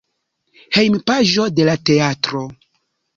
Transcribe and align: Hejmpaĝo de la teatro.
Hejmpaĝo 0.77 1.45
de 1.59 1.67
la 1.67 1.75
teatro. 1.91 2.43